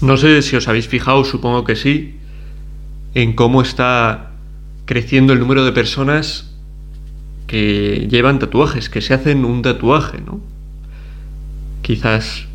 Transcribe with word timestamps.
No 0.00 0.16
sé 0.16 0.42
si 0.42 0.56
os 0.56 0.68
habéis 0.68 0.88
fijado, 0.88 1.24
supongo 1.24 1.64
que 1.64 1.76
sí, 1.76 2.16
en 3.14 3.32
cómo 3.32 3.62
está 3.62 4.32
creciendo 4.84 5.32
el 5.32 5.38
número 5.38 5.64
de 5.64 5.72
personas 5.72 6.50
que 7.46 8.08
llevan 8.10 8.38
tatuajes, 8.38 8.88
que 8.88 9.00
se 9.00 9.14
hacen 9.14 9.44
un 9.44 9.62
tatuaje, 9.62 10.18
¿no? 10.20 10.40
Quizás 11.82 12.46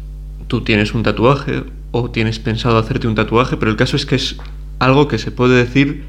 tú 0.48 0.62
tienes 0.62 0.94
un 0.94 1.04
tatuaje 1.04 1.64
o 1.92 2.12
tienes 2.12 2.40
pensado 2.40 2.78
hacerte 2.78 3.08
un 3.08 3.16
tatuaje, 3.16 3.58
pero 3.58 3.72
el 3.72 3.78
caso 3.78 3.96
es 3.96 4.06
que 4.06 4.16
es 4.16 4.38
algo 4.80 5.08
que 5.08 5.18
se 5.18 5.32
puede 5.32 5.56
decir 5.56 6.06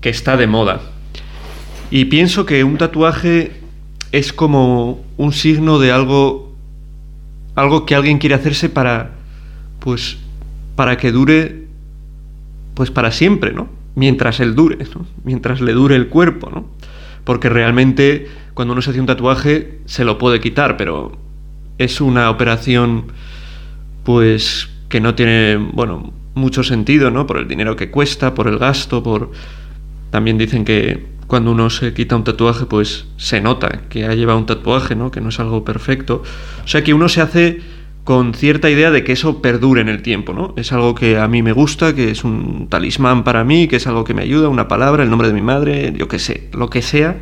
que 0.00 0.08
está 0.08 0.36
de 0.36 0.46
moda. 0.46 0.80
Y 1.90 2.06
pienso 2.06 2.46
que 2.46 2.64
un 2.64 2.78
tatuaje 2.78 3.60
es 4.12 4.32
como 4.32 5.04
un 5.16 5.32
signo 5.32 5.78
de 5.78 5.92
algo 5.92 6.50
algo 7.54 7.84
que 7.84 7.94
alguien 7.94 8.18
quiere 8.18 8.34
hacerse 8.34 8.68
para 8.68 9.12
pues 9.80 10.18
para 10.80 10.96
que 10.96 11.12
dure 11.12 11.66
pues 12.72 12.90
para 12.90 13.10
siempre, 13.10 13.52
¿no? 13.52 13.68
Mientras 13.96 14.40
él 14.40 14.54
dure, 14.54 14.78
¿no? 14.94 15.04
Mientras 15.24 15.60
le 15.60 15.74
dure 15.74 15.94
el 15.94 16.08
cuerpo, 16.08 16.48
¿no? 16.48 16.68
Porque 17.24 17.50
realmente 17.50 18.28
cuando 18.54 18.72
uno 18.72 18.80
se 18.80 18.88
hace 18.88 18.98
un 18.98 19.04
tatuaje 19.04 19.80
se 19.84 20.06
lo 20.06 20.16
puede 20.16 20.40
quitar, 20.40 20.78
pero 20.78 21.18
es 21.76 22.00
una 22.00 22.30
operación 22.30 23.08
pues 24.04 24.70
que 24.88 25.02
no 25.02 25.14
tiene, 25.14 25.56
bueno, 25.56 26.14
mucho 26.32 26.62
sentido, 26.62 27.10
¿no? 27.10 27.26
Por 27.26 27.36
el 27.36 27.46
dinero 27.46 27.76
que 27.76 27.90
cuesta, 27.90 28.32
por 28.32 28.48
el 28.48 28.56
gasto, 28.56 29.02
por 29.02 29.32
también 30.08 30.38
dicen 30.38 30.64
que 30.64 31.08
cuando 31.26 31.52
uno 31.52 31.68
se 31.68 31.92
quita 31.92 32.16
un 32.16 32.24
tatuaje, 32.24 32.64
pues 32.64 33.04
se 33.18 33.42
nota 33.42 33.82
que 33.90 34.06
ha 34.06 34.14
llevado 34.14 34.38
un 34.38 34.46
tatuaje, 34.46 34.96
¿no? 34.96 35.10
Que 35.10 35.20
no 35.20 35.28
es 35.28 35.38
algo 35.40 35.62
perfecto. 35.62 36.22
O 36.64 36.68
sea 36.68 36.82
que 36.82 36.94
uno 36.94 37.10
se 37.10 37.20
hace 37.20 37.79
con 38.04 38.34
cierta 38.34 38.70
idea 38.70 38.90
de 38.90 39.04
que 39.04 39.12
eso 39.12 39.42
perdure 39.42 39.80
en 39.80 39.88
el 39.88 40.02
tiempo, 40.02 40.32
¿no? 40.32 40.54
Es 40.56 40.72
algo 40.72 40.94
que 40.94 41.18
a 41.18 41.28
mí 41.28 41.42
me 41.42 41.52
gusta, 41.52 41.94
que 41.94 42.10
es 42.10 42.24
un 42.24 42.68
talismán 42.68 43.24
para 43.24 43.44
mí, 43.44 43.68
que 43.68 43.76
es 43.76 43.86
algo 43.86 44.04
que 44.04 44.14
me 44.14 44.22
ayuda, 44.22 44.48
una 44.48 44.68
palabra, 44.68 45.02
el 45.02 45.10
nombre 45.10 45.28
de 45.28 45.34
mi 45.34 45.42
madre, 45.42 45.92
yo 45.96 46.08
qué 46.08 46.18
sé, 46.18 46.48
lo 46.52 46.70
que 46.70 46.82
sea, 46.82 47.18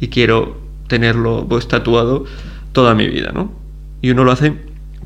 y 0.00 0.08
quiero 0.08 0.58
tenerlo 0.88 1.46
pues 1.48 1.68
tatuado 1.68 2.24
toda 2.72 2.94
mi 2.94 3.06
vida, 3.08 3.32
¿no? 3.32 3.52
Y 4.00 4.10
uno 4.10 4.24
lo 4.24 4.32
hace 4.32 4.54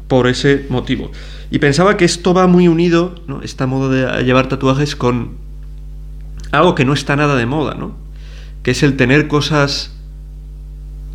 por 0.08 0.28
ese 0.28 0.66
motivo. 0.70 1.10
Y 1.50 1.58
pensaba 1.58 1.96
que 1.96 2.04
esto 2.04 2.32
va 2.32 2.46
muy 2.46 2.68
unido, 2.68 3.14
¿no? 3.26 3.42
Esta 3.42 3.66
modo 3.66 3.90
de 3.90 4.24
llevar 4.24 4.48
tatuajes 4.48 4.96
con 4.96 5.32
algo 6.52 6.74
que 6.74 6.84
no 6.84 6.92
está 6.92 7.16
nada 7.16 7.36
de 7.36 7.46
moda, 7.46 7.74
¿no? 7.74 8.06
que 8.66 8.72
es 8.72 8.82
el 8.82 8.96
tener 8.96 9.28
cosas 9.28 9.92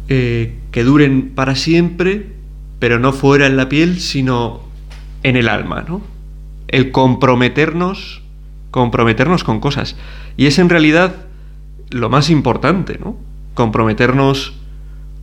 eh, 0.08 0.56
que 0.72 0.86
duren 0.86 1.34
para 1.36 1.56
siempre, 1.56 2.28
pero 2.82 2.98
no 2.98 3.14
fuera 3.14 3.46
en 3.46 3.58
la 3.58 3.70
piel, 3.70 4.00
sino 4.00 4.62
en 5.22 5.36
el 5.36 5.50
alma, 5.50 5.86
¿no? 5.88 6.02
El 6.68 6.92
comprometernos, 6.92 8.24
comprometernos 8.72 9.44
con 9.44 9.60
cosas. 9.60 9.96
Y 10.36 10.48
es 10.48 10.58
en 10.58 10.68
realidad 10.68 11.28
lo 11.92 12.10
más 12.10 12.32
importante, 12.32 12.98
¿no? 13.00 13.18
Comprometernos 13.54 14.54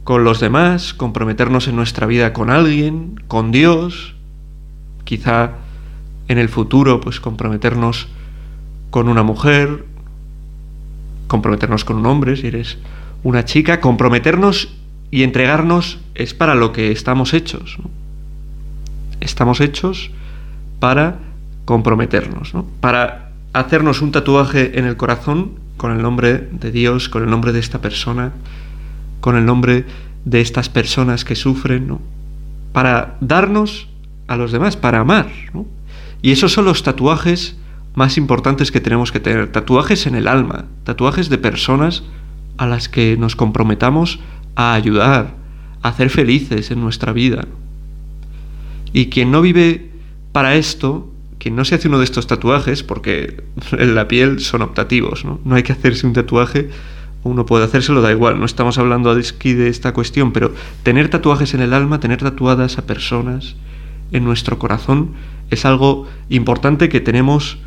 con 0.04 0.22
los 0.22 0.38
demás, 0.38 0.94
comprometernos 0.94 1.66
en 1.66 1.74
nuestra 1.74 2.06
vida 2.06 2.32
con 2.32 2.50
alguien, 2.50 3.20
con 3.26 3.50
Dios, 3.50 4.14
quizá 5.02 5.54
en 6.28 6.38
el 6.38 6.48
futuro, 6.48 7.00
pues 7.00 7.18
comprometernos 7.18 8.06
con 8.90 9.08
una 9.08 9.24
mujer, 9.24 9.84
comprometernos 11.26 11.84
con 11.84 11.96
un 11.96 12.06
hombre, 12.06 12.36
si 12.36 12.46
eres 12.46 12.78
una 13.24 13.44
chica, 13.44 13.80
comprometernos 13.80 14.77
y 15.10 15.22
entregarnos 15.22 15.98
es 16.14 16.34
para 16.34 16.54
lo 16.54 16.72
que 16.72 16.92
estamos 16.92 17.34
hechos. 17.34 17.78
Estamos 19.20 19.60
hechos 19.60 20.10
para 20.80 21.18
comprometernos, 21.64 22.52
para 22.80 23.32
hacernos 23.52 24.02
un 24.02 24.12
tatuaje 24.12 24.78
en 24.78 24.84
el 24.84 24.96
corazón 24.96 25.52
con 25.76 25.92
el 25.92 26.02
nombre 26.02 26.48
de 26.52 26.70
Dios, 26.70 27.08
con 27.08 27.22
el 27.22 27.30
nombre 27.30 27.52
de 27.52 27.60
esta 27.60 27.80
persona, 27.80 28.32
con 29.20 29.36
el 29.36 29.44
nombre 29.44 29.84
de 30.24 30.40
estas 30.40 30.68
personas 30.68 31.24
que 31.24 31.34
sufren, 31.34 31.98
para 32.72 33.16
darnos 33.20 33.88
a 34.26 34.36
los 34.36 34.52
demás, 34.52 34.76
para 34.76 35.00
amar. 35.00 35.28
Y 36.20 36.32
esos 36.32 36.52
son 36.52 36.64
los 36.64 36.82
tatuajes 36.82 37.56
más 37.94 38.18
importantes 38.18 38.70
que 38.70 38.80
tenemos 38.80 39.10
que 39.10 39.20
tener. 39.20 39.50
Tatuajes 39.50 40.06
en 40.06 40.14
el 40.14 40.28
alma, 40.28 40.66
tatuajes 40.84 41.28
de 41.28 41.38
personas 41.38 42.02
a 42.56 42.66
las 42.66 42.88
que 42.88 43.16
nos 43.16 43.36
comprometamos 43.36 44.20
a 44.58 44.74
ayudar, 44.74 45.36
a 45.82 45.88
hacer 45.88 46.10
felices 46.10 46.72
en 46.72 46.80
nuestra 46.80 47.12
vida. 47.12 47.46
Y 48.92 49.06
quien 49.06 49.30
no 49.30 49.40
vive 49.40 49.88
para 50.32 50.56
esto, 50.56 51.08
quien 51.38 51.54
no 51.54 51.64
se 51.64 51.76
hace 51.76 51.86
uno 51.86 51.98
de 51.98 52.04
estos 52.04 52.26
tatuajes, 52.26 52.82
porque 52.82 53.44
en 53.70 53.94
la 53.94 54.08
piel 54.08 54.40
son 54.40 54.62
optativos, 54.62 55.24
¿no? 55.24 55.38
No 55.44 55.54
hay 55.54 55.62
que 55.62 55.70
hacerse 55.70 56.08
un 56.08 56.12
tatuaje, 56.12 56.70
uno 57.22 57.46
puede 57.46 57.66
hacérselo, 57.66 58.02
da 58.02 58.10
igual, 58.10 58.40
no 58.40 58.46
estamos 58.46 58.78
hablando 58.78 59.12
aquí 59.12 59.52
de 59.52 59.68
esta 59.68 59.94
cuestión, 59.94 60.32
pero 60.32 60.52
tener 60.82 61.08
tatuajes 61.08 61.54
en 61.54 61.60
el 61.60 61.72
alma, 61.72 62.00
tener 62.00 62.18
tatuadas 62.18 62.78
a 62.78 62.86
personas 62.86 63.54
en 64.10 64.24
nuestro 64.24 64.58
corazón, 64.58 65.12
es 65.50 65.66
algo 65.66 66.08
importante 66.30 66.88
que 66.88 66.98
tenemos 66.98 67.58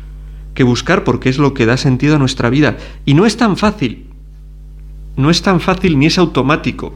que 0.52 0.62
buscar 0.62 1.04
porque 1.04 1.30
es 1.30 1.38
lo 1.38 1.54
que 1.54 1.64
da 1.64 1.78
sentido 1.78 2.16
a 2.16 2.18
nuestra 2.18 2.50
vida. 2.50 2.76
Y 3.06 3.14
no 3.14 3.24
es 3.24 3.38
tan 3.38 3.56
fácil, 3.56 4.11
no 5.16 5.30
es 5.30 5.42
tan 5.42 5.60
fácil 5.60 5.98
ni 5.98 6.06
es 6.06 6.18
automático. 6.18 6.94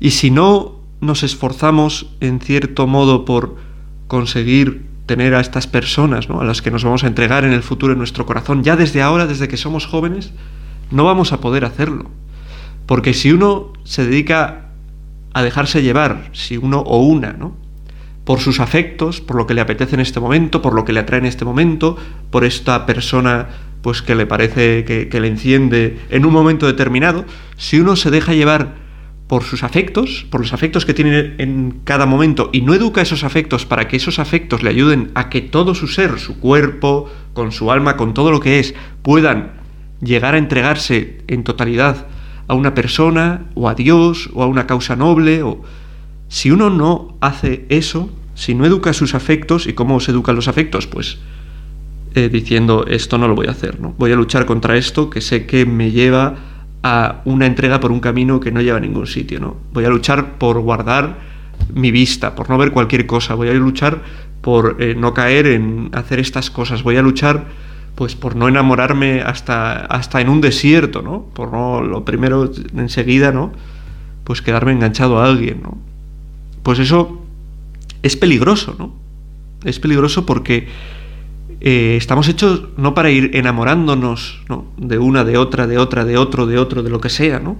Y 0.00 0.10
si 0.10 0.30
no 0.30 0.80
nos 1.00 1.22
esforzamos 1.22 2.06
en 2.20 2.40
cierto 2.40 2.86
modo 2.86 3.24
por 3.24 3.56
conseguir 4.06 4.86
tener 5.06 5.34
a 5.34 5.40
estas 5.40 5.66
personas 5.66 6.28
¿no? 6.28 6.40
a 6.40 6.44
las 6.44 6.62
que 6.62 6.70
nos 6.70 6.84
vamos 6.84 7.04
a 7.04 7.08
entregar 7.08 7.44
en 7.44 7.52
el 7.52 7.62
futuro 7.62 7.92
en 7.92 7.98
nuestro 7.98 8.26
corazón, 8.26 8.62
ya 8.62 8.76
desde 8.76 9.02
ahora, 9.02 9.26
desde 9.26 9.48
que 9.48 9.56
somos 9.56 9.86
jóvenes, 9.86 10.32
no 10.90 11.04
vamos 11.04 11.32
a 11.32 11.40
poder 11.40 11.64
hacerlo. 11.64 12.10
Porque 12.86 13.14
si 13.14 13.32
uno 13.32 13.72
se 13.84 14.06
dedica 14.06 14.70
a 15.34 15.42
dejarse 15.42 15.82
llevar, 15.82 16.30
si 16.32 16.56
uno 16.56 16.80
o 16.80 16.98
una, 17.02 17.32
¿no? 17.32 17.56
por 18.24 18.38
sus 18.38 18.60
afectos, 18.60 19.20
por 19.20 19.36
lo 19.36 19.46
que 19.46 19.54
le 19.54 19.60
apetece 19.60 19.94
en 19.94 20.00
este 20.00 20.20
momento, 20.20 20.62
por 20.62 20.74
lo 20.74 20.84
que 20.84 20.92
le 20.92 21.00
atrae 21.00 21.20
en 21.20 21.26
este 21.26 21.44
momento, 21.44 21.96
por 22.30 22.44
esta 22.44 22.86
persona 22.86 23.48
pues 23.82 24.00
que 24.00 24.14
le 24.14 24.26
parece 24.26 24.84
que, 24.84 25.20
le 25.20 25.28
enciende 25.28 25.98
en 26.10 26.24
un 26.24 26.32
momento 26.32 26.66
determinado, 26.66 27.24
si 27.56 27.80
uno 27.80 27.96
se 27.96 28.10
deja 28.10 28.32
llevar 28.32 28.74
por 29.26 29.42
sus 29.42 29.64
afectos, 29.64 30.26
por 30.30 30.40
los 30.40 30.52
afectos 30.52 30.86
que 30.86 30.94
tiene 30.94 31.34
en 31.38 31.80
cada 31.84 32.06
momento 32.06 32.50
y 32.52 32.60
no 32.62 32.74
educa 32.74 33.02
esos 33.02 33.24
afectos 33.24 33.66
para 33.66 33.88
que 33.88 33.96
esos 33.96 34.18
afectos 34.18 34.62
le 34.62 34.70
ayuden 34.70 35.10
a 35.14 35.30
que 35.30 35.40
todo 35.40 35.74
su 35.74 35.88
ser, 35.88 36.18
su 36.18 36.38
cuerpo, 36.38 37.10
con 37.32 37.50
su 37.50 37.72
alma, 37.72 37.96
con 37.96 38.14
todo 38.14 38.30
lo 38.30 38.40
que 38.40 38.58
es, 38.58 38.74
puedan 39.02 39.52
llegar 40.00 40.34
a 40.34 40.38
entregarse 40.38 41.22
en 41.28 41.44
totalidad 41.44 42.06
a 42.48 42.54
una 42.54 42.74
persona 42.74 43.46
o 43.54 43.68
a 43.68 43.74
Dios 43.74 44.30
o 44.34 44.42
a 44.42 44.46
una 44.46 44.66
causa 44.66 44.96
noble 44.96 45.42
o 45.42 45.62
si 46.28 46.50
uno 46.50 46.70
no 46.70 47.16
hace 47.20 47.66
eso, 47.68 48.10
si 48.34 48.54
no 48.54 48.64
educa 48.64 48.92
sus 48.92 49.14
afectos, 49.14 49.66
¿y 49.66 49.74
cómo 49.74 50.00
se 50.00 50.12
educan 50.12 50.36
los 50.36 50.48
afectos? 50.48 50.86
Pues 50.86 51.18
eh, 52.14 52.28
diciendo, 52.28 52.84
esto 52.88 53.18
no 53.18 53.28
lo 53.28 53.34
voy 53.34 53.46
a 53.46 53.50
hacer, 53.52 53.80
¿no? 53.80 53.94
Voy 53.98 54.12
a 54.12 54.16
luchar 54.16 54.46
contra 54.46 54.76
esto 54.76 55.10
que 55.10 55.20
sé 55.20 55.46
que 55.46 55.66
me 55.66 55.90
lleva 55.90 56.34
a 56.82 57.22
una 57.24 57.46
entrega 57.46 57.80
por 57.80 57.92
un 57.92 58.00
camino 58.00 58.40
que 58.40 58.50
no 58.50 58.60
lleva 58.60 58.78
a 58.78 58.80
ningún 58.80 59.06
sitio, 59.06 59.40
¿no? 59.40 59.56
Voy 59.72 59.84
a 59.84 59.88
luchar 59.88 60.38
por 60.38 60.60
guardar 60.60 61.18
mi 61.72 61.90
vista, 61.90 62.34
por 62.34 62.50
no 62.50 62.58
ver 62.58 62.72
cualquier 62.72 63.06
cosa, 63.06 63.34
voy 63.34 63.48
a 63.48 63.54
luchar 63.54 64.02
por 64.40 64.76
eh, 64.80 64.94
no 64.96 65.14
caer 65.14 65.46
en 65.46 65.90
hacer 65.92 66.18
estas 66.18 66.50
cosas, 66.50 66.82
voy 66.82 66.96
a 66.96 67.02
luchar 67.02 67.46
pues 67.94 68.16
por 68.16 68.34
no 68.34 68.48
enamorarme 68.48 69.20
hasta, 69.20 69.84
hasta 69.84 70.20
en 70.20 70.28
un 70.28 70.40
desierto, 70.40 71.02
¿no? 71.02 71.26
Por 71.34 71.52
no, 71.52 71.82
lo 71.82 72.04
primero 72.04 72.50
enseguida, 72.76 73.32
¿no? 73.32 73.52
Pues 74.24 74.42
quedarme 74.42 74.72
enganchado 74.72 75.20
a 75.20 75.26
alguien, 75.26 75.60
¿no? 75.62 75.78
pues 76.62 76.78
eso 76.78 77.20
es 78.02 78.16
peligroso, 78.16 78.74
¿no? 78.78 78.94
Es 79.64 79.78
peligroso 79.78 80.26
porque 80.26 80.68
eh, 81.64 81.94
estamos 81.96 82.28
hechos 82.28 82.64
no 82.76 82.92
para 82.92 83.12
ir 83.12 83.30
enamorándonos 83.34 84.42
¿no? 84.48 84.66
de 84.76 84.98
una, 84.98 85.22
de 85.22 85.38
otra, 85.38 85.68
de 85.68 85.78
otra, 85.78 86.04
de 86.04 86.18
otro, 86.18 86.46
de 86.46 86.58
otro, 86.58 86.82
de 86.82 86.90
lo 86.90 87.00
que 87.00 87.08
sea, 87.08 87.38
¿no? 87.38 87.56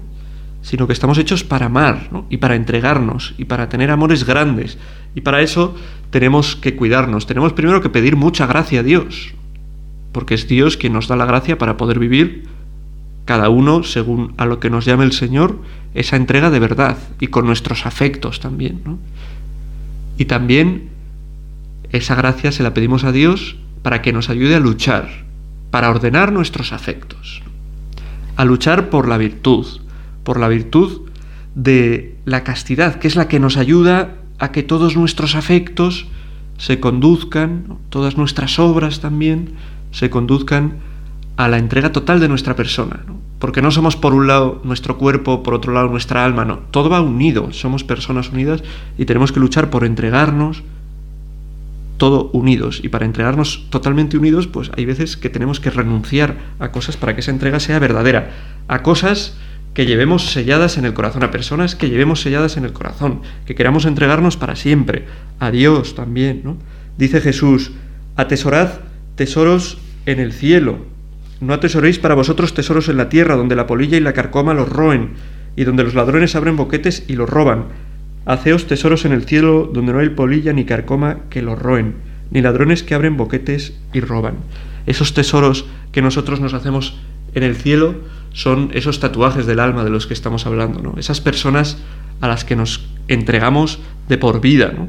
Sino 0.61 0.87
que 0.87 0.93
estamos 0.93 1.17
hechos 1.17 1.45
para 1.45 1.67
amar, 1.67 2.09
¿no? 2.11 2.25
Y 2.29 2.35
para 2.35 2.55
entregarnos, 2.55 3.33
y 3.37 3.45
para 3.45 3.69
tener 3.69 3.91
amores 3.91 4.25
grandes. 4.25 4.77
Y 5.15 5.21
para 5.21 5.41
eso 5.41 5.73
tenemos 6.09 6.57
que 6.57 6.75
cuidarnos. 6.75 7.27
Tenemos 7.27 7.53
primero 7.53 7.81
que 7.81 7.87
pedir 7.87 8.17
mucha 8.17 8.45
gracia 8.45 8.81
a 8.81 8.83
Dios. 8.83 9.35
Porque 10.11 10.35
es 10.35 10.49
Dios 10.49 10.75
quien 10.75 10.91
nos 10.91 11.07
da 11.07 11.15
la 11.15 11.25
gracia 11.25 11.57
para 11.57 11.77
poder 11.77 11.97
vivir 11.97 12.43
cada 13.23 13.47
uno 13.47 13.83
según 13.83 14.33
a 14.35 14.45
lo 14.45 14.59
que 14.59 14.69
nos 14.69 14.83
llame 14.83 15.05
el 15.05 15.13
Señor, 15.13 15.59
esa 15.93 16.17
entrega 16.17 16.49
de 16.49 16.59
verdad 16.59 16.97
y 17.21 17.27
con 17.27 17.45
nuestros 17.45 17.85
afectos 17.85 18.41
también. 18.41 18.81
¿no? 18.83 18.99
Y 20.17 20.25
también 20.25 20.89
esa 21.93 22.15
gracia 22.15 22.51
se 22.51 22.63
la 22.63 22.73
pedimos 22.73 23.05
a 23.05 23.13
Dios 23.13 23.55
para 23.83 24.01
que 24.01 24.13
nos 24.13 24.29
ayude 24.29 24.55
a 24.55 24.59
luchar, 24.59 25.09
para 25.69 25.89
ordenar 25.89 26.31
nuestros 26.31 26.73
afectos, 26.73 27.43
a 28.35 28.45
luchar 28.45 28.89
por 28.89 29.07
la 29.07 29.17
virtud, 29.17 29.67
por 30.23 30.39
la 30.39 30.47
virtud 30.47 31.01
de 31.53 32.17
la 32.25 32.43
castidad, 32.43 32.95
que 32.95 33.07
es 33.07 33.15
la 33.15 33.27
que 33.27 33.39
nos 33.39 33.57
ayuda 33.57 34.15
a 34.39 34.51
que 34.51 34.63
todos 34.63 34.95
nuestros 34.95 35.35
afectos 35.35 36.07
se 36.57 36.79
conduzcan, 36.79 37.77
todas 37.89 38.17
nuestras 38.17 38.57
obras 38.57 39.01
también, 39.01 39.53
se 39.91 40.09
conduzcan 40.09 40.79
a 41.37 41.47
la 41.47 41.57
entrega 41.57 41.91
total 41.91 42.19
de 42.19 42.29
nuestra 42.29 42.55
persona. 42.55 43.01
Porque 43.39 43.61
no 43.61 43.71
somos 43.71 43.95
por 43.95 44.13
un 44.13 44.27
lado 44.27 44.61
nuestro 44.63 44.97
cuerpo, 44.97 45.43
por 45.43 45.53
otro 45.53 45.73
lado 45.73 45.89
nuestra 45.89 46.23
alma, 46.23 46.45
no. 46.45 46.59
Todo 46.71 46.89
va 46.89 47.01
unido, 47.01 47.51
somos 47.51 47.83
personas 47.83 48.29
unidas 48.31 48.63
y 48.97 49.05
tenemos 49.05 49.31
que 49.31 49.39
luchar 49.39 49.69
por 49.69 49.83
entregarnos 49.83 50.63
todo 52.03 52.29
unidos. 52.33 52.81
Y 52.83 52.89
para 52.89 53.05
entregarnos 53.05 53.67
totalmente 53.69 54.17
unidos, 54.17 54.47
pues 54.47 54.69
hay 54.75 54.83
veces 54.83 55.15
que 55.15 55.29
tenemos 55.29 55.61
que 55.61 55.69
renunciar 55.69 56.35
a 56.59 56.69
cosas 56.69 56.97
para 56.97 57.15
que 57.15 57.21
esa 57.21 57.31
entrega 57.31 57.61
sea 57.61 57.79
verdadera. 57.79 58.31
A 58.67 58.83
cosas 58.83 59.37
que 59.73 59.85
llevemos 59.85 60.33
selladas 60.33 60.77
en 60.77 60.83
el 60.83 60.93
corazón, 60.93 61.23
a 61.23 61.31
personas 61.31 61.77
que 61.77 61.89
llevemos 61.89 62.19
selladas 62.19 62.57
en 62.57 62.65
el 62.65 62.73
corazón, 62.73 63.21
que 63.45 63.55
queramos 63.55 63.85
entregarnos 63.85 64.35
para 64.35 64.57
siempre, 64.57 65.05
a 65.39 65.49
Dios 65.49 65.95
también, 65.95 66.41
¿no? 66.43 66.57
Dice 66.97 67.21
Jesús, 67.21 67.71
atesorad 68.17 68.81
tesoros 69.15 69.77
en 70.05 70.19
el 70.19 70.33
cielo, 70.33 70.79
no 71.39 71.53
atesoréis 71.53 71.99
para 71.99 72.15
vosotros 72.15 72.53
tesoros 72.53 72.89
en 72.89 72.97
la 72.97 73.07
tierra, 73.07 73.37
donde 73.37 73.55
la 73.55 73.65
polilla 73.65 73.95
y 73.95 74.01
la 74.01 74.11
carcoma 74.11 74.53
los 74.53 74.67
roen, 74.67 75.11
y 75.55 75.63
donde 75.63 75.85
los 75.85 75.93
ladrones 75.93 76.35
abren 76.35 76.57
boquetes 76.57 77.05
y 77.07 77.13
los 77.13 77.29
roban. 77.29 77.67
Haceos 78.25 78.67
tesoros 78.67 79.05
en 79.05 79.11
el 79.11 79.25
cielo, 79.25 79.69
donde 79.73 79.93
no 79.93 79.99
hay 79.99 80.09
polilla 80.09 80.53
ni 80.53 80.65
carcoma 80.65 81.19
que 81.29 81.41
los 81.41 81.59
roen, 81.59 81.95
ni 82.31 82.41
ladrones 82.41 82.83
que 82.83 82.95
abren 82.95 83.17
boquetes 83.17 83.73
y 83.93 83.99
roban. 83.99 84.35
Esos 84.85 85.13
tesoros 85.13 85.65
que 85.91 86.01
nosotros 86.01 86.39
nos 86.39 86.53
hacemos 86.53 86.97
en 87.35 87.43
el 87.43 87.55
cielo 87.55 87.95
son 88.31 88.69
esos 88.73 88.99
tatuajes 88.99 89.45
del 89.45 89.59
alma 89.59 89.83
de 89.83 89.89
los 89.89 90.07
que 90.07 90.13
estamos 90.13 90.45
hablando, 90.45 90.81
¿no? 90.81 90.95
Esas 90.97 91.21
personas 91.21 91.77
a 92.21 92.27
las 92.27 92.45
que 92.45 92.55
nos 92.55 92.87
entregamos 93.07 93.79
de 94.07 94.17
por 94.17 94.41
vida, 94.41 94.71
¿no? 94.75 94.87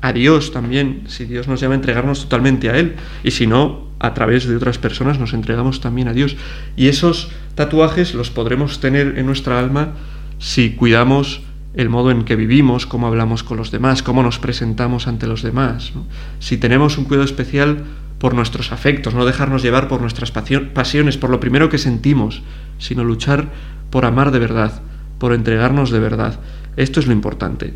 A 0.00 0.12
Dios 0.12 0.52
también, 0.52 1.04
si 1.06 1.24
Dios 1.24 1.48
nos 1.48 1.60
llama 1.60 1.74
a 1.74 1.76
entregarnos 1.76 2.22
totalmente 2.22 2.68
a 2.68 2.78
Él, 2.78 2.96
y 3.22 3.30
si 3.30 3.46
no, 3.46 3.88
a 3.98 4.12
través 4.12 4.46
de 4.46 4.54
otras 4.54 4.76
personas 4.76 5.18
nos 5.18 5.32
entregamos 5.32 5.80
también 5.80 6.08
a 6.08 6.12
Dios. 6.12 6.36
Y 6.76 6.88
esos 6.88 7.30
tatuajes 7.54 8.14
los 8.14 8.30
podremos 8.30 8.80
tener 8.80 9.18
en 9.18 9.24
nuestra 9.24 9.58
alma 9.58 9.94
si 10.38 10.72
cuidamos 10.72 11.42
el 11.74 11.88
modo 11.88 12.10
en 12.10 12.24
que 12.24 12.36
vivimos, 12.36 12.86
cómo 12.86 13.06
hablamos 13.06 13.42
con 13.42 13.56
los 13.56 13.70
demás, 13.70 14.02
cómo 14.02 14.22
nos 14.22 14.38
presentamos 14.38 15.06
ante 15.08 15.26
los 15.26 15.42
demás. 15.42 15.92
Si 16.38 16.56
tenemos 16.56 16.98
un 16.98 17.04
cuidado 17.04 17.24
especial 17.24 17.84
por 18.18 18.34
nuestros 18.34 18.72
afectos, 18.72 19.14
no 19.14 19.24
dejarnos 19.24 19.62
llevar 19.62 19.88
por 19.88 20.00
nuestras 20.00 20.30
pasiones, 20.30 21.16
por 21.18 21.30
lo 21.30 21.40
primero 21.40 21.68
que 21.68 21.78
sentimos, 21.78 22.42
sino 22.78 23.04
luchar 23.04 23.48
por 23.90 24.04
amar 24.04 24.30
de 24.30 24.38
verdad, 24.38 24.82
por 25.18 25.32
entregarnos 25.32 25.90
de 25.90 25.98
verdad. 25.98 26.38
Esto 26.76 27.00
es 27.00 27.06
lo 27.06 27.12
importante. 27.12 27.74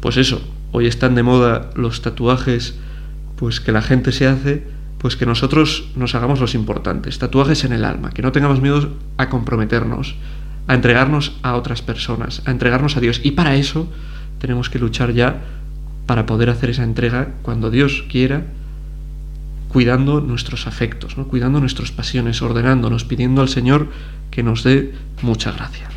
Pues 0.00 0.16
eso, 0.16 0.40
hoy 0.72 0.86
están 0.86 1.14
de 1.14 1.22
moda 1.22 1.70
los 1.74 2.02
tatuajes 2.02 2.78
pues 3.36 3.60
que 3.60 3.72
la 3.72 3.82
gente 3.82 4.12
se 4.12 4.26
hace, 4.26 4.66
pues 4.98 5.16
que 5.16 5.26
nosotros 5.26 5.90
nos 5.96 6.14
hagamos 6.14 6.40
los 6.40 6.54
importantes, 6.54 7.18
tatuajes 7.18 7.64
en 7.64 7.72
el 7.72 7.86
alma, 7.86 8.10
que 8.10 8.20
no 8.20 8.32
tengamos 8.32 8.60
miedo 8.60 8.96
a 9.16 9.30
comprometernos, 9.30 10.14
a 10.70 10.74
entregarnos 10.74 11.32
a 11.42 11.56
otras 11.56 11.82
personas, 11.82 12.42
a 12.46 12.52
entregarnos 12.52 12.96
a 12.96 13.00
Dios. 13.00 13.20
Y 13.24 13.32
para 13.32 13.56
eso 13.56 13.88
tenemos 14.38 14.70
que 14.70 14.78
luchar 14.78 15.12
ya 15.12 15.40
para 16.06 16.26
poder 16.26 16.48
hacer 16.48 16.70
esa 16.70 16.84
entrega 16.84 17.30
cuando 17.42 17.72
Dios 17.72 18.04
quiera 18.08 18.44
cuidando 19.68 20.20
nuestros 20.20 20.68
afectos, 20.68 21.18
¿no? 21.18 21.26
cuidando 21.26 21.58
nuestras 21.58 21.90
pasiones, 21.90 22.40
ordenándonos, 22.40 23.04
pidiendo 23.04 23.42
al 23.42 23.48
Señor 23.48 23.88
que 24.30 24.44
nos 24.44 24.62
dé 24.62 24.92
mucha 25.22 25.50
gracia. 25.50 25.88